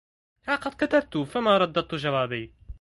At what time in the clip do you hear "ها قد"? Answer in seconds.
0.47-0.73